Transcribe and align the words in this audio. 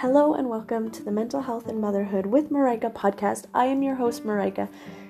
Hello 0.00 0.34
and 0.34 0.48
welcome 0.48 0.92
to 0.92 1.02
the 1.02 1.10
Mental 1.10 1.40
Health 1.40 1.66
and 1.66 1.80
Motherhood 1.80 2.24
with 2.24 2.50
Marika 2.50 2.88
podcast. 2.94 3.46
I 3.52 3.64
am 3.64 3.82
your 3.82 3.96
host, 3.96 4.24
Marika, 4.24 4.68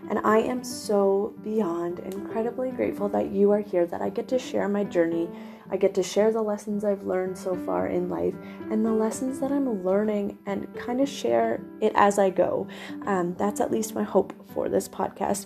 and 0.08 0.18
I 0.24 0.38
am 0.38 0.64
so 0.64 1.34
beyond 1.44 1.98
incredibly 1.98 2.70
grateful 2.70 3.06
that 3.10 3.30
you 3.30 3.50
are 3.50 3.60
here, 3.60 3.84
that 3.84 4.00
I 4.00 4.08
get 4.08 4.28
to 4.28 4.38
share 4.38 4.66
my 4.66 4.84
journey. 4.84 5.28
I 5.70 5.76
get 5.76 5.92
to 5.96 6.02
share 6.02 6.32
the 6.32 6.40
lessons 6.40 6.84
I've 6.84 7.02
learned 7.02 7.36
so 7.36 7.54
far 7.66 7.88
in 7.88 8.08
life 8.08 8.32
and 8.70 8.82
the 8.82 8.90
lessons 8.90 9.40
that 9.40 9.52
I'm 9.52 9.84
learning 9.84 10.38
and 10.46 10.74
kind 10.74 11.02
of 11.02 11.08
share 11.10 11.60
it 11.82 11.92
as 11.94 12.18
I 12.18 12.30
go. 12.30 12.66
Um, 13.04 13.34
that's 13.34 13.60
at 13.60 13.70
least 13.70 13.94
my 13.94 14.04
hope 14.04 14.32
for 14.54 14.70
this 14.70 14.88
podcast. 14.88 15.44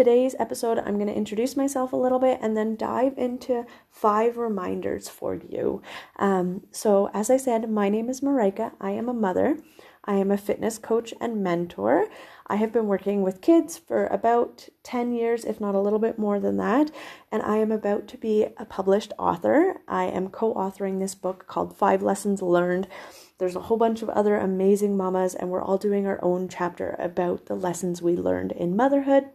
Today's 0.00 0.34
episode, 0.38 0.78
I'm 0.78 0.94
going 0.94 1.08
to 1.08 1.14
introduce 1.14 1.58
myself 1.58 1.92
a 1.92 1.96
little 1.96 2.18
bit 2.18 2.38
and 2.40 2.56
then 2.56 2.74
dive 2.74 3.18
into 3.18 3.66
five 3.90 4.38
reminders 4.38 5.10
for 5.10 5.34
you. 5.34 5.82
Um, 6.18 6.62
so, 6.70 7.10
as 7.12 7.28
I 7.28 7.36
said, 7.36 7.70
my 7.70 7.90
name 7.90 8.08
is 8.08 8.22
Marika. 8.22 8.72
I 8.80 8.92
am 8.92 9.10
a 9.10 9.12
mother. 9.12 9.58
I 10.06 10.14
am 10.14 10.30
a 10.30 10.38
fitness 10.38 10.78
coach 10.78 11.12
and 11.20 11.42
mentor. 11.42 12.06
I 12.46 12.56
have 12.56 12.72
been 12.72 12.86
working 12.86 13.20
with 13.20 13.42
kids 13.42 13.76
for 13.76 14.06
about 14.06 14.70
10 14.84 15.12
years, 15.12 15.44
if 15.44 15.60
not 15.60 15.74
a 15.74 15.80
little 15.80 15.98
bit 15.98 16.18
more 16.18 16.40
than 16.40 16.56
that, 16.56 16.90
and 17.30 17.42
I 17.42 17.58
am 17.58 17.70
about 17.70 18.08
to 18.08 18.16
be 18.16 18.46
a 18.56 18.64
published 18.64 19.12
author. 19.18 19.82
I 19.86 20.04
am 20.04 20.30
co 20.30 20.54
authoring 20.54 20.98
this 20.98 21.14
book 21.14 21.46
called 21.46 21.76
Five 21.76 22.02
Lessons 22.02 22.40
Learned. 22.40 22.88
There's 23.36 23.54
a 23.54 23.60
whole 23.60 23.76
bunch 23.76 24.00
of 24.00 24.08
other 24.08 24.38
amazing 24.38 24.96
mamas, 24.96 25.34
and 25.34 25.50
we're 25.50 25.62
all 25.62 25.76
doing 25.76 26.06
our 26.06 26.18
own 26.24 26.48
chapter 26.48 26.96
about 26.98 27.46
the 27.46 27.54
lessons 27.54 28.00
we 28.00 28.16
learned 28.16 28.52
in 28.52 28.74
motherhood 28.74 29.26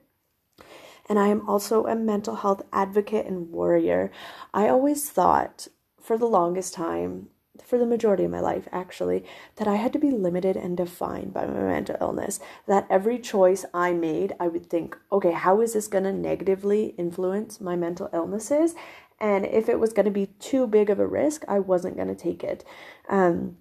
and 1.08 1.20
I 1.20 1.28
am 1.28 1.48
also 1.48 1.86
a 1.86 1.96
mental 1.96 2.36
health 2.36 2.64
advocate 2.74 3.26
and 3.26 3.52
warrior. 3.52 4.12
I 4.54 4.68
always 4.68 5.10
thought 5.10 5.68
for 6.02 6.18
the 6.18 6.26
longest 6.26 6.74
time, 6.74 7.28
for 7.64 7.78
the 7.78 7.86
majority 7.86 8.26
of 8.26 8.32
my 8.32 8.40
life 8.40 8.68
actually, 8.72 9.24
that 9.56 9.68
I 9.68 9.76
had 9.76 9.94
to 9.94 10.00
be 10.00 10.12
limited 10.12 10.58
and 10.58 10.76
defined 10.76 11.34
by 11.34 11.46
my 11.46 11.60
mental 11.60 11.98
illness. 12.02 12.40
That 12.68 12.88
every 12.90 13.20
choice 13.20 13.66
I 13.74 13.94
made, 13.94 14.34
I 14.40 14.48
would 14.48 14.70
think, 14.70 14.98
okay, 15.12 15.32
how 15.32 15.62
is 15.62 15.74
this 15.74 15.88
going 15.88 16.04
to 16.04 16.14
negatively 16.14 16.96
influence 16.98 17.62
my 17.62 17.76
mental 17.76 18.10
illnesses? 18.14 18.76
And 19.20 19.46
if 19.46 19.70
it 19.70 19.80
was 19.80 19.94
going 19.94 20.06
to 20.06 20.12
be 20.12 20.26
too 20.26 20.68
big 20.68 20.90
of 20.90 21.00
a 21.00 21.08
risk, 21.08 21.46
I 21.48 21.60
wasn't 21.60 21.96
going 21.96 22.10
to 22.10 22.16
take 22.16 22.44
it. 22.44 22.66
Um, 23.10 23.58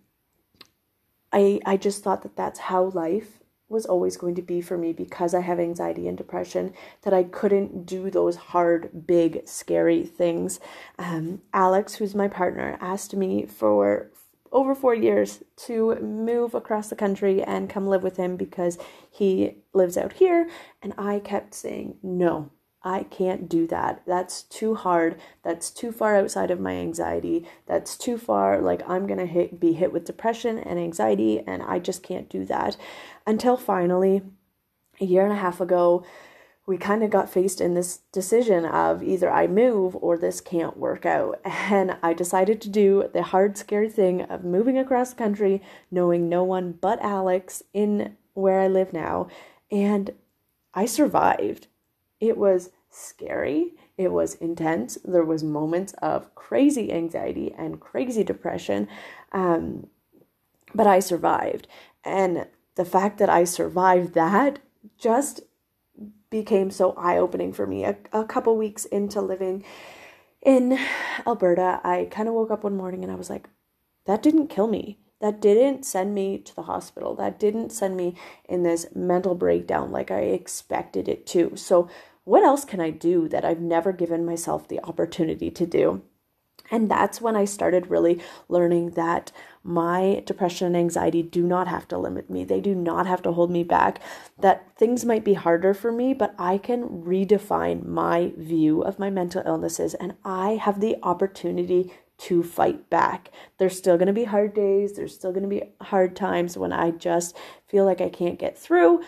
I 1.33 1.61
I 1.67 1.77
just 1.77 2.03
thought 2.03 2.23
that 2.23 2.37
that's 2.37 2.59
how 2.59 2.85
life 2.85 3.44
was 3.75 3.85
always 3.85 4.17
going 4.17 4.37
to 4.37 4.43
be 4.43 4.63
for 4.63 4.79
me 4.79 4.95
because 4.95 5.35
I 5.35 5.41
have 5.41 5.61
anxiety 5.61 6.09
and 6.09 6.17
depression 6.17 6.73
that 7.03 7.13
I 7.13 7.25
couldn't 7.25 7.85
do 7.85 8.11
those 8.11 8.37
hard, 8.37 9.07
big, 9.07 9.47
scary 9.47 10.07
things. 10.07 10.61
Um, 10.99 11.43
Alex, 11.53 11.97
who's 11.97 12.15
my 12.15 12.29
partner, 12.29 12.79
asked 12.81 13.15
me 13.15 13.45
for 13.45 14.11
over 14.53 14.75
four 14.75 14.95
years 14.95 15.43
to 15.57 15.97
move 15.97 16.55
across 16.55 16.89
the 16.89 16.97
country 16.97 17.43
and 17.43 17.69
come 17.69 17.89
live 17.89 18.05
with 18.05 18.17
him 18.17 18.37
because 18.37 18.79
he 19.11 19.57
lives 19.75 19.99
out 19.99 20.15
here. 20.15 20.49
And 20.81 20.95
I 20.97 21.19
kept 21.19 21.53
saying, 21.53 21.97
no, 22.03 22.51
I 22.85 23.05
can't 23.05 23.49
do 23.49 23.67
that. 23.69 24.03
That's 24.07 24.43
too 24.43 24.75
hard. 24.75 25.19
That's 25.43 25.71
too 25.71 25.91
far 25.91 26.17
outside 26.17 26.51
of 26.51 26.61
my 26.61 26.73
anxiety. 26.73 27.47
That's 27.67 27.97
too 27.97 28.19
far. 28.19 28.61
Like, 28.61 28.89
I'm 28.89 29.07
going 29.07 29.19
to 29.19 29.27
hit, 29.27 29.59
be 29.59 29.73
hit 29.73 29.91
with 29.91 30.05
depression 30.05 30.59
and 30.59 30.79
anxiety, 30.79 31.43
and 31.47 31.63
I 31.63 31.79
just 31.79 32.03
can't 32.03 32.29
do 32.29 32.45
that. 32.45 32.77
Until 33.27 33.57
finally, 33.57 34.23
a 35.01 35.07
year 35.07 35.25
and 35.25 35.33
a 35.33 35.37
half 35.37 35.63
ago, 35.63 36.05
we 36.67 36.77
kind 36.77 37.03
of 37.03 37.11
got 37.11 37.31
faced 37.31 37.61
in 37.61 37.75
this 37.75 38.01
decision 38.13 38.65
of 38.67 39.03
either 39.03 39.31
I 39.31 39.47
move 39.47 39.97
or 39.97 40.17
this 40.17 40.41
can't 40.41 40.77
work 40.77 41.07
out. 41.07 41.41
And 41.75 41.97
I 42.03 42.13
decided 42.13 42.61
to 42.63 42.69
do 42.69 43.09
the 43.13 43.23
hard, 43.23 43.57
scary 43.57 43.89
thing 43.89 44.23
of 44.23 44.45
moving 44.45 44.79
across 44.79 45.11
the 45.11 45.17
country, 45.17 45.63
knowing 45.91 46.29
no 46.29 46.45
one 46.45 46.73
but 46.73 47.01
Alex 47.03 47.63
in 47.73 48.17
where 48.35 48.61
I 48.61 48.69
live 48.69 48.93
now. 48.93 49.29
And 49.71 50.11
I 50.75 50.85
survived. 50.85 51.69
It 52.21 52.37
was 52.37 52.71
scary. 52.95 53.75
It 53.97 54.13
was 54.13 54.35
intense. 54.37 54.99
There 55.05 55.25
was 55.25 55.43
moments 55.43 55.93
of 56.03 56.35
crazy 56.35 56.93
anxiety 56.93 57.55
and 57.57 57.81
crazy 57.81 58.25
depression. 58.25 58.89
Um, 59.33 59.89
but 60.75 60.87
I 60.87 61.01
survived. 61.01 61.69
And 62.05 62.47
the 62.75 62.85
fact 62.85 63.19
that 63.19 63.31
I 63.31 63.45
survived 63.45 64.15
that 64.15 64.59
just 64.99 65.41
became 66.31 66.71
so 66.71 66.93
eye 66.93 67.17
opening 67.17 67.53
for 67.53 67.67
me. 67.67 67.85
A, 67.85 67.97
a 68.13 68.25
couple 68.25 68.57
weeks 68.57 68.85
into 68.87 69.21
living 69.21 69.65
in 70.43 70.79
Alberta, 71.27 71.81
I 71.85 72.09
kind 72.11 72.29
of 72.29 72.35
woke 72.35 72.51
up 72.51 72.65
one 72.65 72.77
morning 72.77 73.03
and 73.03 73.13
I 73.13 73.17
was 73.17 73.31
like, 73.31 73.49
that 74.07 74.23
didn't 74.23 74.49
kill 74.49 74.67
me. 74.67 74.99
That 75.21 75.41
didn't 75.41 75.87
send 75.87 76.15
me 76.15 76.39
to 76.39 76.55
the 76.55 76.65
hospital. 76.65 77.15
That 77.15 77.39
didn't 77.39 77.71
send 77.71 77.97
me 77.97 78.15
in 78.47 78.63
this 78.63 78.87
mental 78.95 79.35
breakdown 79.35 79.91
like 79.91 80.11
I 80.11 80.21
expected 80.21 81.09
it 81.09 81.27
to. 81.29 81.57
So, 81.57 81.89
what 82.25 82.43
else 82.43 82.65
can 82.65 82.81
I 82.81 82.91
do 82.91 83.29
that 83.29 83.45
I've 83.45 83.61
never 83.61 83.93
given 83.93 84.25
myself 84.25 84.67
the 84.67 84.83
opportunity 84.83 85.51
to 85.51 85.67
do? 85.67 86.03
And 86.71 86.91
that's 86.91 87.21
when 87.21 87.37
I 87.37 87.45
started 87.45 87.91
really 87.91 88.23
learning 88.49 88.91
that 88.93 89.33
my 89.63 90.23
depression 90.25 90.69
and 90.69 90.77
anxiety 90.77 91.23
do 91.23 91.43
not 91.43 91.69
have 91.69 91.87
to 91.89 91.99
limit 91.99 92.31
me. 92.31 92.43
They 92.45 92.61
do 92.61 92.75
not 92.75 93.07
have 93.07 93.23
to 93.23 93.33
hold 93.33 93.51
me 93.51 93.65
back. 93.65 94.01
That 94.39 94.67
things 94.77 95.05
might 95.05 95.25
be 95.25 95.35
harder 95.35 95.75
for 95.75 95.93
me, 95.93 96.15
but 96.15 96.35
I 96.39 96.57
can 96.59 96.89
redefine 97.05 97.85
my 97.85 98.33
view 98.37 98.83
of 98.83 98.99
my 98.99 99.11
mental 99.11 99.43
illnesses 99.45 99.95
and 99.95 100.15
I 100.25 100.53
have 100.53 100.81
the 100.81 100.97
opportunity 101.03 101.93
to 102.17 102.43
fight 102.43 102.89
back. 102.89 103.31
There's 103.59 103.77
still 103.77 103.99
going 103.99 104.07
to 104.07 104.13
be 104.13 104.25
hard 104.25 104.55
days, 104.55 104.95
there's 104.95 105.15
still 105.15 105.33
going 105.33 105.43
to 105.43 105.49
be 105.49 105.63
hard 105.81 106.17
times 106.17 106.57
when 106.57 106.73
I 106.73 106.93
just 106.93 107.37
feel 107.67 107.85
like 107.85 108.01
I 108.01 108.09
can't 108.09 108.39
get 108.39 108.57
through, 108.57 109.03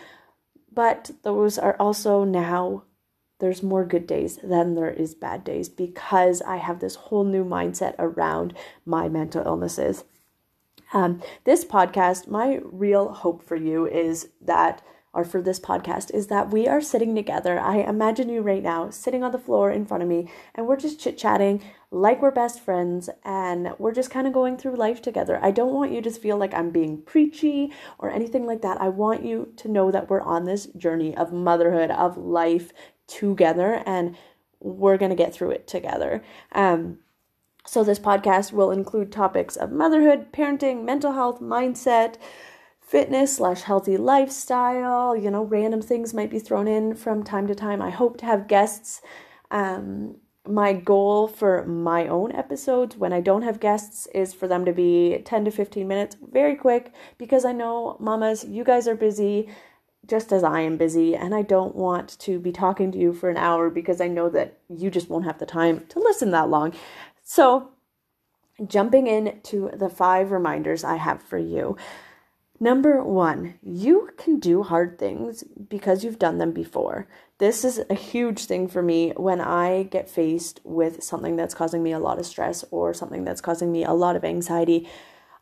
but 0.71 1.11
those 1.23 1.57
are 1.57 1.75
also 1.79 2.23
now 2.23 2.83
there's 3.39 3.61
more 3.61 3.85
good 3.85 4.07
days 4.07 4.37
than 4.43 4.75
there 4.75 4.89
is 4.89 5.13
bad 5.13 5.43
days 5.43 5.69
because 5.69 6.41
I 6.41 6.57
have 6.57 6.79
this 6.79 6.95
whole 6.95 7.23
new 7.23 7.45
mindset 7.45 7.95
around 7.99 8.53
my 8.85 9.07
mental 9.09 9.45
illnesses. 9.45 10.03
Um, 10.93 11.21
this 11.43 11.65
podcast, 11.65 12.27
my 12.27 12.61
real 12.63 13.09
hope 13.09 13.43
for 13.43 13.55
you 13.55 13.85
is 13.85 14.29
that, 14.41 14.81
or 15.13 15.25
for 15.25 15.41
this 15.41 15.59
podcast, 15.59 16.13
is 16.13 16.27
that 16.27 16.49
we 16.49 16.67
are 16.67 16.81
sitting 16.81 17.13
together. 17.13 17.59
I 17.59 17.77
imagine 17.77 18.29
you 18.29 18.41
right 18.41 18.63
now 18.63 18.89
sitting 18.89 19.23
on 19.23 19.33
the 19.33 19.37
floor 19.37 19.69
in 19.69 19.85
front 19.85 20.01
of 20.01 20.09
me, 20.09 20.31
and 20.55 20.65
we're 20.65 20.77
just 20.77 20.99
chit 20.99 21.17
chatting 21.17 21.61
like 21.91 22.21
we're 22.21 22.31
best 22.31 22.61
friends, 22.61 23.09
and 23.23 23.73
we're 23.77 23.93
just 23.93 24.09
kind 24.09 24.27
of 24.27 24.33
going 24.33 24.57
through 24.57 24.75
life 24.75 25.01
together. 25.01 25.39
I 25.41 25.51
don't 25.51 25.73
want 25.73 25.91
you 25.91 26.01
to 26.01 26.11
feel 26.11 26.37
like 26.37 26.53
I'm 26.53 26.69
being 26.69 27.01
preachy 27.01 27.73
or 27.99 28.09
anything 28.09 28.45
like 28.45 28.61
that. 28.61 28.79
I 28.79 28.89
want 28.89 29.25
you 29.25 29.53
to 29.57 29.67
know 29.67 29.91
that 29.91 30.09
we're 30.09 30.21
on 30.21 30.45
this 30.45 30.67
journey 30.67 31.15
of 31.15 31.33
motherhood, 31.33 31.91
of 31.91 32.17
life, 32.17 32.71
together 33.07 33.81
and 33.85 34.15
we're 34.59 34.97
going 34.97 35.09
to 35.09 35.15
get 35.15 35.33
through 35.33 35.51
it 35.51 35.67
together. 35.67 36.23
Um, 36.51 36.99
so, 37.65 37.83
this 37.83 37.99
podcast 37.99 38.53
will 38.53 38.71
include 38.71 39.11
topics 39.11 39.57
of 39.57 39.71
motherhood, 39.71 40.31
parenting, 40.31 40.85
mental 40.85 41.11
health, 41.11 41.41
mindset, 41.41 42.15
fitness 42.79 43.35
slash 43.35 43.63
healthy 43.63 43.97
lifestyle. 43.97 45.17
You 45.17 45.29
know, 45.29 45.43
random 45.43 45.81
things 45.81 46.13
might 46.13 46.29
be 46.29 46.39
thrown 46.39 46.67
in 46.67 46.95
from 46.95 47.23
time 47.23 47.45
to 47.47 47.55
time. 47.55 47.81
I 47.81 47.89
hope 47.89 48.17
to 48.19 48.25
have 48.25 48.47
guests. 48.47 49.01
Um, 49.51 50.15
my 50.47 50.71
goal 50.71 51.27
for 51.27 51.65
my 51.65 52.07
own 52.07 52.31
episodes 52.31 52.95
when 52.95 53.11
I 53.11 53.19
don't 53.19 53.41
have 53.41 53.59
guests 53.59 54.07
is 54.15 54.33
for 54.33 54.47
them 54.47 54.63
to 54.63 54.71
be 54.71 55.21
10 55.25 55.43
to 55.43 55.51
15 55.51 55.85
minutes, 55.85 56.15
very 56.31 56.55
quick, 56.55 56.93
because 57.17 57.43
I 57.43 57.51
know, 57.51 57.97
mamas, 57.99 58.45
you 58.45 58.63
guys 58.63 58.87
are 58.87 58.95
busy 58.95 59.49
just 60.05 60.31
as 60.31 60.43
I 60.43 60.61
am 60.61 60.77
busy, 60.77 61.15
and 61.15 61.35
I 61.35 61.41
don't 61.41 61.75
want 61.75 62.17
to 62.19 62.39
be 62.39 62.51
talking 62.51 62.91
to 62.91 62.97
you 62.97 63.13
for 63.13 63.29
an 63.29 63.37
hour 63.37 63.69
because 63.69 63.99
I 63.99 64.07
know 64.07 64.29
that 64.29 64.59
you 64.69 64.89
just 64.89 65.09
won't 65.09 65.25
have 65.25 65.39
the 65.39 65.45
time 65.45 65.85
to 65.89 65.99
listen 65.99 66.31
that 66.31 66.49
long. 66.49 66.73
So, 67.23 67.71
jumping 68.65 69.07
into 69.07 69.69
the 69.73 69.89
five 69.89 70.31
reminders 70.31 70.83
I 70.83 70.95
have 70.95 71.21
for 71.21 71.37
you. 71.37 71.77
Number 72.59 73.03
one, 73.03 73.55
you 73.61 74.09
can 74.17 74.39
do 74.39 74.63
hard 74.63 74.97
things 74.97 75.43
because 75.43 76.03
you've 76.03 76.17
done 76.17 76.39
them 76.39 76.53
before. 76.53 77.07
This 77.37 77.63
is 77.63 77.81
a 77.87 77.93
huge 77.93 78.45
thing 78.45 78.67
for 78.67 78.81
me 78.81 79.11
when 79.11 79.39
I 79.39 79.83
get 79.83 80.09
faced 80.09 80.59
with 80.63 81.03
something 81.03 81.35
that's 81.35 81.53
causing 81.53 81.83
me 81.83 81.91
a 81.91 81.99
lot 81.99 82.17
of 82.17 82.25
stress 82.25 82.65
or 82.71 82.95
something 82.95 83.25
that's 83.25 83.41
causing 83.41 83.71
me 83.71 83.83
a 83.83 83.93
lot 83.93 84.15
of 84.15 84.25
anxiety. 84.25 84.89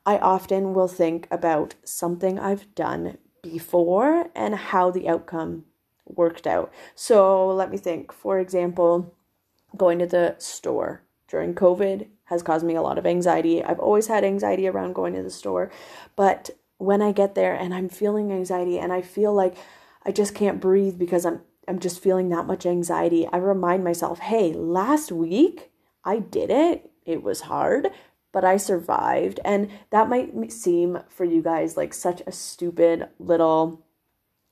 I 0.06 0.18
often 0.18 0.74
will 0.74 0.90
think 0.90 1.28
about 1.32 1.76
something 1.86 2.38
I've 2.38 2.76
done 2.76 3.18
before 3.52 4.28
and 4.36 4.56
how 4.56 4.92
the 4.92 5.08
outcome 5.08 5.66
worked 6.06 6.48
out. 6.48 6.72
So 6.94 7.48
let 7.48 7.72
me 7.72 7.78
think. 7.78 8.12
For 8.12 8.40
example, 8.40 9.14
going 9.76 10.00
to 10.00 10.06
the 10.06 10.36
store 10.38 11.02
during 11.28 11.56
COVID 11.56 12.08
has 12.26 12.44
caused 12.44 12.66
me 12.66 12.76
a 12.76 12.82
lot 12.82 12.98
of 12.98 13.06
anxiety. 13.06 13.64
I've 13.64 13.80
always 13.80 14.08
had 14.08 14.24
anxiety 14.24 14.68
around 14.68 14.94
going 14.94 15.14
to 15.14 15.24
the 15.24 15.30
store, 15.30 15.72
but 16.16 16.50
when 16.78 17.02
I 17.02 17.12
get 17.12 17.36
there 17.36 17.54
and 17.54 17.74
I'm 17.74 17.90
feeling 17.90 18.32
anxiety 18.32 18.80
and 18.80 18.92
I 18.92 19.02
feel 19.02 19.34
like 19.34 19.56
I 20.06 20.12
just 20.12 20.36
can't 20.36 20.60
breathe 20.60 20.98
because 20.98 21.26
I'm 21.26 21.42
I'm 21.68 21.80
just 21.80 22.02
feeling 22.02 22.30
that 22.30 22.46
much 22.46 22.68
anxiety, 22.68 23.28
I 23.32 23.38
remind 23.38 23.84
myself, 23.84 24.20
"Hey, 24.20 24.54
last 24.54 25.12
week 25.12 25.72
I 26.04 26.20
did 26.20 26.52
it. 26.52 26.92
It 27.06 27.24
was 27.24 27.42
hard, 27.42 27.90
but 28.36 28.44
I 28.44 28.58
survived. 28.58 29.40
And 29.46 29.70
that 29.92 30.10
might 30.10 30.52
seem 30.52 31.00
for 31.08 31.24
you 31.24 31.42
guys 31.42 31.78
like 31.78 31.94
such 31.94 32.22
a 32.28 32.34
stupid 32.34 33.08
little 33.18 33.86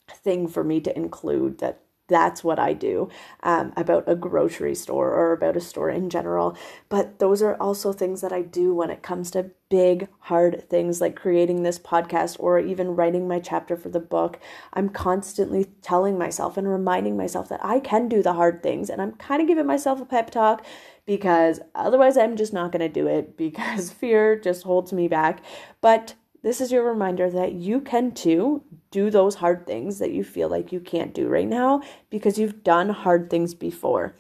thing 0.10 0.48
for 0.48 0.64
me 0.64 0.80
to 0.80 0.96
include 0.96 1.58
that 1.58 1.82
that's 2.14 2.44
what 2.44 2.60
I 2.60 2.74
do 2.74 3.10
um, 3.42 3.74
about 3.76 4.04
a 4.06 4.16
grocery 4.16 4.76
store 4.76 5.10
or 5.10 5.34
about 5.34 5.58
a 5.58 5.62
store 5.62 5.90
in 5.90 6.12
general. 6.12 6.56
But 6.90 7.18
those 7.18 7.42
are 7.42 7.56
also 7.56 7.92
things 7.92 8.22
that 8.22 8.32
I 8.32 8.44
do 8.44 8.76
when 8.76 8.92
it 8.92 9.02
comes 9.02 9.32
to 9.32 9.50
big, 9.70 10.08
hard 10.20 10.70
things 10.70 11.02
like 11.02 11.16
creating 11.16 11.64
this 11.64 11.80
podcast 11.80 12.36
or 12.40 12.60
even 12.60 12.96
writing 12.96 13.28
my 13.28 13.40
chapter 13.40 13.76
for 13.76 13.90
the 13.90 14.00
book. 14.00 14.40
I'm 14.74 14.90
constantly 14.90 15.66
telling 15.82 16.20
myself 16.20 16.56
and 16.56 16.70
reminding 16.70 17.18
myself 17.18 17.50
that 17.50 17.66
I 17.66 17.80
can 17.80 18.08
do 18.08 18.22
the 18.22 18.34
hard 18.34 18.62
things. 18.62 18.92
And 18.92 19.02
I'm 19.02 19.14
kind 19.14 19.42
of 19.42 19.48
giving 19.48 19.66
myself 19.66 20.00
a 20.00 20.06
pep 20.06 20.30
talk 20.30 20.64
because 21.08 21.60
otherwise 21.74 22.16
I'm 22.16 22.38
just 22.38 22.54
not 22.54 22.72
going 22.72 22.82
to 22.82 22.90
do 22.90 23.08
it 23.08 23.36
because 23.36 23.90
fear 24.02 24.38
just 24.40 24.64
holds 24.64 24.94
me 24.94 25.08
back. 25.08 25.42
But 25.82 26.14
this 26.44 26.60
is 26.60 26.72
your 26.72 26.84
reminder 26.84 27.30
that 27.30 27.54
you 27.54 27.82
can 27.82 28.12
too 28.12 28.64
do 28.92 29.10
those 29.10 29.36
hard 29.36 29.66
things 29.66 30.00
that 30.00 30.12
you 30.12 30.24
feel 30.24 30.50
like 30.50 30.72
you 30.72 30.80
can't 30.80 31.14
do 31.14 31.28
right 31.28 31.48
now 31.48 31.82
because 32.10 32.38
you've 32.38 32.64
done 32.64 32.90
hard 32.90 33.30
things 33.30 33.56
before. 33.56 34.16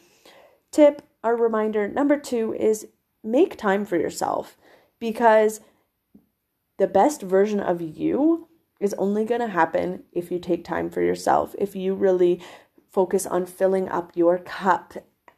Tip 0.72 1.02
or 1.24 1.36
reminder 1.36 1.88
number 1.88 2.18
two 2.18 2.54
is 2.54 2.88
make 3.24 3.58
time 3.58 3.86
for 3.86 3.98
yourself 3.98 4.58
because 5.00 5.60
the 6.78 6.88
best 6.88 7.22
version 7.22 7.60
of 7.60 7.81
you 7.81 8.48
is 8.80 8.94
only 8.96 9.25
going 9.25 9.42
to 9.42 9.48
happen 9.48 10.04
if 10.12 10.31
you 10.31 10.40
take 10.40 10.64
time 10.64 10.90
for 10.90 11.02
yourself, 11.02 11.56
if 11.58 11.75
you 11.75 11.94
really 11.94 12.42
focus 12.90 13.25
on 13.25 13.46
filling 13.46 13.88
up 13.90 14.12
your 14.16 14.38
cup 14.38 14.94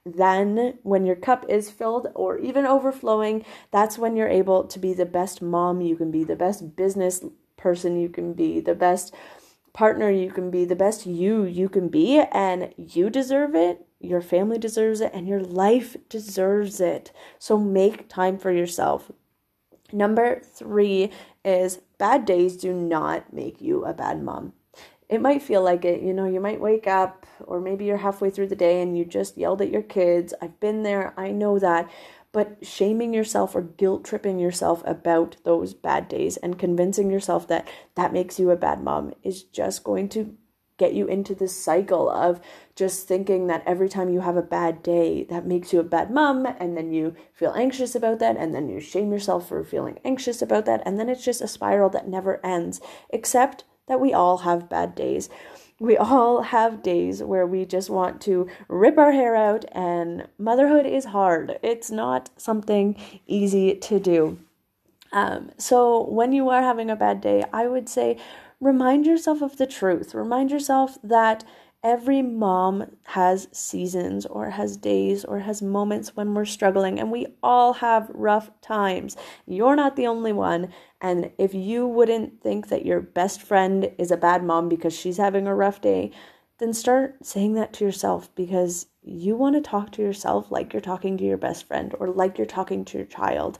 then 0.06 0.78
when 0.84 1.06
your 1.06 1.16
cup 1.16 1.46
is 1.50 1.72
filled 1.72 2.08
or 2.14 2.38
even 2.38 2.66
overflowing, 2.66 3.44
that's 3.72 3.98
when 3.98 4.16
you're 4.16 4.28
able 4.28 4.64
to 4.66 4.80
be 4.80 4.94
the 4.94 5.06
best 5.06 5.42
mom 5.42 5.82
you 5.82 5.96
can 5.96 6.12
be, 6.12 6.24
the 6.24 6.36
best 6.36 6.76
business 6.76 7.24
person 7.58 8.00
you 8.00 8.08
can 8.08 8.34
be, 8.34 8.60
the 8.60 8.76
best 8.76 9.14
partner 9.74 10.10
you 10.12 10.32
can 10.32 10.52
be, 10.52 10.64
the 10.64 10.76
best 10.76 11.06
you 11.06 11.44
you 11.44 11.68
can 11.68 11.90
be, 11.90 12.20
and 12.32 12.74
you 12.78 13.10
deserve 13.10 13.56
it. 13.56 13.86
Your 14.00 14.22
family 14.22 14.60
deserves 14.60 15.02
it, 15.02 15.12
and 15.14 15.28
your 15.28 15.42
life 15.42 15.98
deserves 16.08 16.80
it. 16.80 17.12
So 17.40 17.58
make 17.58 18.08
time 18.08 18.38
for 18.38 18.52
yourself. 18.52 19.12
Number 19.92 20.40
three 20.40 21.12
is 21.44 21.80
bad 21.98 22.26
days 22.26 22.58
do 22.58 22.74
not 22.74 23.34
make 23.34 23.60
you 23.60 23.86
a 23.86 23.94
bad 23.94 24.22
mom 24.22 24.54
it 25.10 25.22
might 25.22 25.42
feel 25.42 25.62
like 25.62 25.86
it. 25.86 26.02
You 26.02 26.14
know, 26.14 26.26
you 26.26 26.40
might 26.40 26.60
wake 26.60 26.88
up, 26.88 27.26
or 27.46 27.60
maybe 27.60 27.86
you're 27.86 27.98
halfway 27.98 28.30
through 28.30 28.48
the 28.48 28.56
day 28.56 28.82
and 28.82 28.98
you 28.98 29.06
just 29.06 29.38
yelled 29.38 29.62
at 29.62 29.72
your 29.72 29.82
kids. 29.82 30.34
I've 30.42 30.60
been 30.60 30.84
there, 30.84 31.14
I 31.18 31.32
know 31.32 31.60
that. 31.60 31.90
But 32.32 32.66
shaming 32.66 33.14
yourself 33.14 33.56
or 33.56 33.62
guilt 33.62 34.04
tripping 34.04 34.40
yourself 34.40 34.84
about 34.86 35.38
those 35.46 35.74
bad 35.74 36.10
days 36.10 36.36
and 36.38 36.60
convincing 36.60 37.10
yourself 37.10 37.48
that 37.48 37.68
that 37.96 38.12
makes 38.12 38.40
you 38.40 38.52
a 38.52 38.58
bad 38.58 38.84
mom 38.84 39.14
is 39.24 39.44
just 39.44 39.86
going 39.86 40.10
to 40.10 40.36
get 40.78 40.94
you 40.94 41.08
into 41.08 41.34
this 41.34 41.56
cycle 41.56 42.10
of 42.10 42.42
just 42.76 43.08
thinking 43.08 43.48
that 43.48 43.64
every 43.66 43.88
time 43.88 44.10
you 44.10 44.20
have 44.20 44.36
a 44.36 44.42
bad 44.42 44.84
day, 44.84 45.24
that 45.30 45.46
makes 45.46 45.72
you 45.72 45.80
a 45.80 45.84
bad 45.84 46.12
mom, 46.12 46.46
and 46.46 46.76
then 46.76 46.92
you 46.92 47.16
feel 47.34 47.54
anxious 47.54 47.96
about 47.96 48.20
that, 48.20 48.36
and 48.36 48.54
then 48.54 48.68
you 48.68 48.82
shame 48.82 49.14
yourself 49.14 49.48
for 49.48 49.64
feeling 49.64 49.98
anxious 50.04 50.42
about 50.42 50.66
that, 50.66 50.84
and 50.86 51.00
then 51.00 51.08
it's 51.08 51.24
just 51.24 51.40
a 51.40 51.48
spiral 51.48 51.90
that 51.90 52.10
never 52.10 52.46
ends. 52.46 52.82
Except 53.10 53.64
that 53.88 54.00
we 54.00 54.14
all 54.14 54.40
have 54.40 54.70
bad 54.70 54.96
days. 54.96 55.30
We 55.80 55.98
all 55.98 56.42
have 56.42 56.84
days 56.84 57.22
where 57.22 57.46
we 57.46 57.66
just 57.66 57.90
want 57.90 58.22
to 58.22 58.48
rip 58.70 58.98
our 58.98 59.12
hair 59.12 59.36
out, 59.36 59.66
and 59.74 60.28
motherhood 60.38 60.86
is 60.86 61.06
hard. 61.06 61.60
It's 61.62 61.92
not 61.92 62.30
something 62.38 62.96
easy 63.28 63.76
to 63.76 64.00
do. 64.00 64.40
Um, 65.12 65.52
so, 65.58 66.06
when 66.08 66.32
you 66.32 66.50
are 66.50 66.62
having 66.62 66.90
a 66.90 66.96
bad 66.96 67.22
day, 67.22 67.44
I 67.52 67.68
would 67.68 67.90
say 67.90 68.18
remind 68.62 69.06
yourself 69.06 69.42
of 69.42 69.58
the 69.58 69.68
truth. 69.68 70.16
Remind 70.16 70.50
yourself 70.52 70.98
that 71.04 71.44
every 71.86 72.24
mom 72.24 72.84
has 73.04 73.48
seasons 73.52 74.26
or 74.26 74.50
has 74.50 74.76
days 74.76 75.24
or 75.24 75.40
has 75.40 75.62
moments 75.62 76.16
when 76.16 76.34
we're 76.34 76.44
struggling, 76.44 77.00
and 77.00 77.12
we 77.12 77.28
all 77.44 77.74
have 77.74 78.10
rough 78.12 78.50
times. 78.60 79.16
You're 79.46 79.76
not 79.76 79.96
the 79.96 80.08
only 80.08 80.34
one. 80.34 80.74
And 81.00 81.32
if 81.38 81.54
you 81.54 81.88
wouldn't 81.88 82.42
think 82.42 82.70
that 82.70 82.88
your 82.88 83.02
best 83.02 83.40
friend 83.40 83.92
is 84.00 84.10
a 84.10 84.18
bad 84.18 84.44
mom 84.44 84.68
because 84.68 84.98
she's 84.98 85.18
having 85.18 85.46
a 85.46 85.54
rough 85.54 85.80
day, 85.80 86.12
then 86.58 86.74
start 86.74 87.24
saying 87.24 87.54
that 87.54 87.72
to 87.74 87.86
yourself 87.86 88.34
because 88.34 88.88
you 89.04 89.36
want 89.36 89.56
to 89.56 89.62
talk 89.62 89.92
to 89.92 90.02
yourself 90.02 90.50
like 90.50 90.74
you're 90.74 90.82
talking 90.82 91.18
to 91.18 91.24
your 91.24 91.38
best 91.38 91.68
friend 91.68 91.94
or 92.00 92.10
like 92.10 92.40
you're 92.40 92.48
talking 92.48 92.84
to 92.86 92.98
your 92.98 93.06
child. 93.06 93.60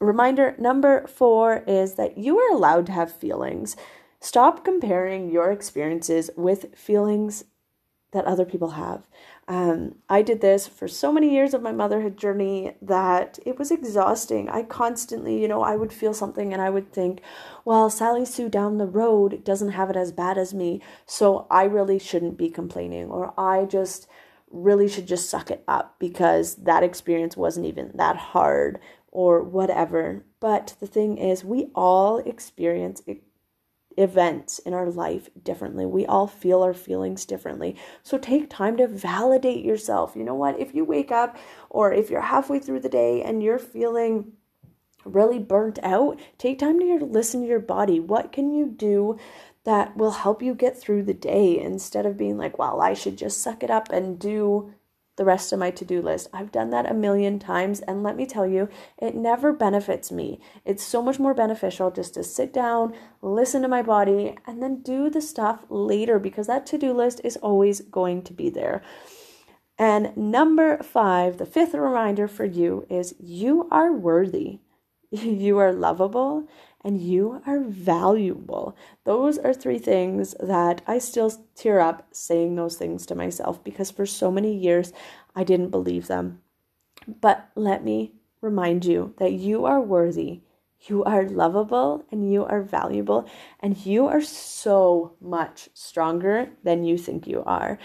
Reminder 0.00 0.56
number 0.58 1.06
four 1.06 1.62
is 1.68 1.94
that 1.94 2.18
you 2.18 2.38
are 2.38 2.52
allowed 2.52 2.86
to 2.86 2.92
have 2.92 3.12
feelings. 3.12 3.76
Stop 4.20 4.64
comparing 4.64 5.30
your 5.30 5.50
experiences 5.50 6.30
with 6.36 6.74
feelings 6.76 7.44
that 8.12 8.24
other 8.24 8.44
people 8.44 8.70
have. 8.70 9.06
Um, 9.48 9.96
I 10.08 10.22
did 10.22 10.40
this 10.40 10.66
for 10.66 10.88
so 10.88 11.12
many 11.12 11.32
years 11.32 11.54
of 11.54 11.62
my 11.62 11.72
motherhood 11.72 12.16
journey 12.16 12.76
that 12.82 13.38
it 13.46 13.58
was 13.58 13.70
exhausting. 13.70 14.48
I 14.48 14.62
constantly, 14.62 15.40
you 15.40 15.48
know, 15.48 15.62
I 15.62 15.76
would 15.76 15.92
feel 15.92 16.12
something 16.12 16.52
and 16.52 16.60
I 16.60 16.70
would 16.70 16.92
think, 16.92 17.20
well, 17.64 17.88
Sally 17.88 18.24
Sue 18.24 18.48
down 18.48 18.78
the 18.78 18.86
road 18.86 19.44
doesn't 19.44 19.70
have 19.70 19.90
it 19.90 19.96
as 19.96 20.12
bad 20.12 20.38
as 20.38 20.52
me, 20.52 20.82
so 21.06 21.46
I 21.50 21.64
really 21.64 21.98
shouldn't 21.98 22.36
be 22.36 22.50
complaining, 22.50 23.10
or 23.10 23.32
I 23.38 23.64
just 23.64 24.08
really 24.50 24.88
should 24.88 25.06
just 25.06 25.30
suck 25.30 25.50
it 25.50 25.62
up 25.68 25.96
because 25.98 26.56
that 26.56 26.82
experience 26.82 27.36
wasn't 27.36 27.66
even 27.66 27.92
that 27.94 28.16
hard 28.16 28.80
or 29.12 29.42
whatever. 29.42 30.24
But 30.40 30.74
the 30.80 30.86
thing 30.86 31.18
is, 31.18 31.44
we 31.44 31.70
all 31.74 32.18
experience 32.18 33.02
events 34.00 34.58
in 34.60 34.72
our 34.74 34.90
life 34.90 35.28
differently. 35.42 35.86
We 35.86 36.06
all 36.06 36.26
feel 36.26 36.62
our 36.62 36.74
feelings 36.74 37.24
differently. 37.24 37.76
So 38.02 38.18
take 38.18 38.48
time 38.48 38.76
to 38.78 38.88
validate 38.88 39.64
yourself. 39.64 40.14
You 40.16 40.24
know 40.24 40.34
what? 40.34 40.58
If 40.58 40.74
you 40.74 40.84
wake 40.84 41.12
up 41.12 41.36
or 41.68 41.92
if 41.92 42.10
you're 42.10 42.20
halfway 42.20 42.58
through 42.58 42.80
the 42.80 42.88
day 42.88 43.22
and 43.22 43.42
you're 43.42 43.58
feeling 43.58 44.32
really 45.04 45.38
burnt 45.38 45.78
out, 45.82 46.18
take 46.38 46.58
time 46.58 46.78
to 46.80 47.04
listen 47.04 47.42
to 47.42 47.46
your 47.46 47.60
body. 47.60 48.00
What 48.00 48.32
can 48.32 48.52
you 48.52 48.66
do 48.66 49.18
that 49.64 49.96
will 49.96 50.12
help 50.12 50.42
you 50.42 50.54
get 50.54 50.78
through 50.78 51.02
the 51.02 51.14
day 51.14 51.58
instead 51.58 52.06
of 52.06 52.16
being 52.16 52.38
like, 52.38 52.58
well, 52.58 52.80
I 52.80 52.94
should 52.94 53.18
just 53.18 53.42
suck 53.42 53.62
it 53.62 53.70
up 53.70 53.90
and 53.90 54.18
do 54.18 54.72
the 55.20 55.24
rest 55.26 55.52
of 55.52 55.58
my 55.58 55.70
to 55.70 55.84
do 55.84 56.00
list. 56.00 56.28
I've 56.32 56.50
done 56.50 56.70
that 56.70 56.90
a 56.90 56.94
million 56.94 57.38
times, 57.38 57.80
and 57.80 58.02
let 58.02 58.16
me 58.16 58.24
tell 58.24 58.46
you, 58.46 58.70
it 58.96 59.14
never 59.14 59.52
benefits 59.52 60.10
me. 60.10 60.40
It's 60.64 60.82
so 60.82 61.02
much 61.02 61.18
more 61.18 61.34
beneficial 61.34 61.90
just 61.90 62.14
to 62.14 62.24
sit 62.24 62.54
down, 62.54 62.94
listen 63.20 63.60
to 63.60 63.68
my 63.68 63.82
body, 63.82 64.38
and 64.46 64.62
then 64.62 64.80
do 64.80 65.10
the 65.10 65.20
stuff 65.20 65.66
later 65.68 66.18
because 66.18 66.46
that 66.46 66.64
to 66.68 66.78
do 66.78 66.94
list 66.94 67.20
is 67.22 67.36
always 67.36 67.82
going 67.82 68.22
to 68.22 68.32
be 68.32 68.48
there. 68.48 68.80
And 69.78 70.16
number 70.16 70.78
five, 70.82 71.36
the 71.36 71.44
fifth 71.44 71.74
reminder 71.74 72.26
for 72.26 72.46
you 72.46 72.86
is 72.88 73.14
you 73.20 73.68
are 73.70 73.92
worthy, 73.92 74.60
you 75.22 75.58
are 75.58 75.72
lovable, 75.72 76.48
and 76.84 77.00
you 77.00 77.42
are 77.46 77.60
valuable. 77.60 78.76
Those 79.04 79.38
are 79.38 79.52
three 79.52 79.78
things 79.78 80.34
that 80.40 80.82
I 80.86 80.98
still 80.98 81.32
tear 81.54 81.80
up 81.80 82.06
saying 82.12 82.54
those 82.54 82.76
things 82.76 83.06
to 83.06 83.14
myself 83.14 83.62
because 83.62 83.90
for 83.90 84.06
so 84.06 84.30
many 84.30 84.56
years 84.56 84.92
I 85.34 85.44
didn't 85.44 85.70
believe 85.70 86.06
them. 86.06 86.40
But 87.20 87.48
let 87.54 87.84
me 87.84 88.12
remind 88.40 88.84
you 88.84 89.14
that 89.18 89.32
you 89.32 89.64
are 89.64 89.80
worthy, 89.80 90.40
you 90.82 91.04
are 91.04 91.28
lovable, 91.28 92.04
and 92.10 92.32
you 92.32 92.44
are 92.44 92.62
valuable, 92.62 93.28
and 93.58 93.76
you 93.84 94.06
are 94.06 94.22
so 94.22 95.14
much 95.20 95.68
stronger 95.74 96.50
than 96.62 96.84
you 96.84 96.96
think 96.96 97.26
you 97.26 97.42
are. 97.44 97.78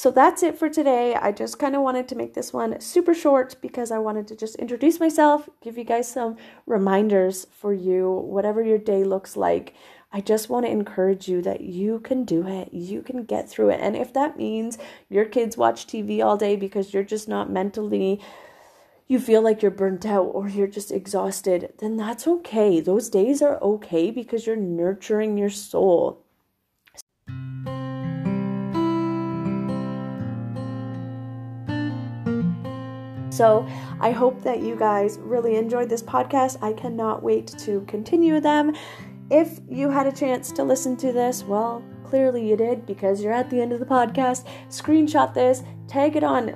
So 0.00 0.10
that's 0.10 0.42
it 0.42 0.56
for 0.56 0.70
today. 0.70 1.14
I 1.14 1.30
just 1.30 1.58
kind 1.58 1.76
of 1.76 1.82
wanted 1.82 2.08
to 2.08 2.14
make 2.14 2.32
this 2.32 2.54
one 2.54 2.80
super 2.80 3.12
short 3.12 3.56
because 3.60 3.90
I 3.90 3.98
wanted 3.98 4.26
to 4.28 4.34
just 4.34 4.56
introduce 4.56 4.98
myself, 4.98 5.46
give 5.60 5.76
you 5.76 5.84
guys 5.84 6.10
some 6.10 6.38
reminders 6.64 7.46
for 7.52 7.74
you, 7.74 8.10
whatever 8.10 8.62
your 8.62 8.78
day 8.78 9.04
looks 9.04 9.36
like. 9.36 9.74
I 10.10 10.22
just 10.22 10.48
want 10.48 10.64
to 10.64 10.72
encourage 10.72 11.28
you 11.28 11.42
that 11.42 11.60
you 11.60 12.00
can 12.00 12.24
do 12.24 12.46
it. 12.46 12.72
You 12.72 13.02
can 13.02 13.24
get 13.24 13.50
through 13.50 13.72
it. 13.72 13.80
And 13.82 13.94
if 13.94 14.14
that 14.14 14.38
means 14.38 14.78
your 15.10 15.26
kids 15.26 15.58
watch 15.58 15.86
TV 15.86 16.24
all 16.24 16.38
day 16.38 16.56
because 16.56 16.94
you're 16.94 17.02
just 17.02 17.28
not 17.28 17.50
mentally 17.50 18.22
you 19.06 19.18
feel 19.18 19.42
like 19.42 19.60
you're 19.60 19.70
burnt 19.70 20.06
out 20.06 20.30
or 20.32 20.48
you're 20.48 20.68
just 20.68 20.92
exhausted, 20.92 21.74
then 21.78 21.98
that's 21.98 22.28
okay. 22.28 22.80
Those 22.80 23.10
days 23.10 23.42
are 23.42 23.60
okay 23.60 24.10
because 24.10 24.46
you're 24.46 24.56
nurturing 24.56 25.36
your 25.36 25.50
soul. 25.50 26.24
So 33.40 33.66
I 34.00 34.10
hope 34.10 34.42
that 34.42 34.60
you 34.60 34.76
guys 34.76 35.18
really 35.18 35.56
enjoyed 35.56 35.88
this 35.88 36.02
podcast. 36.02 36.62
I 36.62 36.74
cannot 36.74 37.22
wait 37.22 37.46
to 37.60 37.80
continue 37.88 38.38
them. 38.38 38.76
If 39.30 39.60
you 39.66 39.88
had 39.88 40.06
a 40.06 40.12
chance 40.12 40.52
to 40.52 40.62
listen 40.62 40.94
to 40.98 41.10
this, 41.10 41.42
well, 41.42 41.82
clearly 42.04 42.46
you 42.46 42.54
did 42.54 42.84
because 42.84 43.22
you're 43.22 43.32
at 43.32 43.48
the 43.48 43.58
end 43.58 43.72
of 43.72 43.80
the 43.80 43.86
podcast. 43.86 44.46
Screenshot 44.68 45.32
this, 45.32 45.62
tag 45.88 46.16
it 46.16 46.22
on 46.22 46.54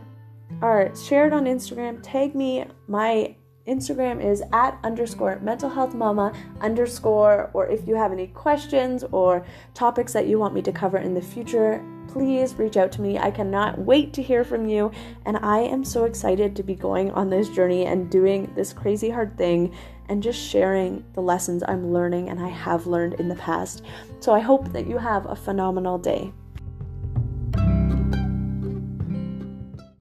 or 0.60 0.94
share 0.94 1.26
it 1.26 1.32
on 1.32 1.46
Instagram, 1.46 2.00
tag 2.02 2.34
me. 2.34 2.66
My 2.86 3.34
Instagram 3.66 4.22
is 4.22 4.42
at 4.52 4.78
underscore 4.84 5.38
mental 5.40 5.70
health 5.70 5.94
mama 5.94 6.34
underscore, 6.60 7.50
or 7.54 7.66
if 7.66 7.88
you 7.88 7.94
have 7.94 8.12
any 8.12 8.26
questions 8.26 9.04
or 9.10 9.46
topics 9.72 10.12
that 10.12 10.26
you 10.26 10.38
want 10.38 10.52
me 10.52 10.60
to 10.60 10.70
cover 10.70 10.98
in 10.98 11.14
the 11.14 11.22
future, 11.22 11.82
please 12.08 12.54
reach 12.54 12.76
out 12.76 12.92
to 12.92 13.00
me. 13.00 13.18
I 13.18 13.30
cannot 13.30 13.78
wait 13.78 14.12
to 14.14 14.22
hear 14.22 14.44
from 14.44 14.66
you, 14.66 14.90
and 15.26 15.36
I 15.38 15.60
am 15.60 15.84
so 15.84 16.04
excited 16.04 16.54
to 16.56 16.62
be 16.62 16.74
going 16.74 17.10
on 17.12 17.30
this 17.30 17.48
journey 17.48 17.86
and 17.86 18.10
doing 18.10 18.52
this 18.54 18.72
crazy 18.72 19.10
hard 19.10 19.36
thing 19.36 19.74
and 20.08 20.22
just 20.22 20.38
sharing 20.38 21.04
the 21.14 21.22
lessons 21.22 21.62
I'm 21.66 21.92
learning 21.92 22.28
and 22.28 22.40
I 22.40 22.48
have 22.48 22.86
learned 22.86 23.14
in 23.14 23.28
the 23.28 23.34
past. 23.36 23.82
So 24.20 24.32
I 24.32 24.40
hope 24.40 24.72
that 24.72 24.86
you 24.86 24.98
have 24.98 25.26
a 25.26 25.36
phenomenal 25.36 25.98
day. 25.98 26.32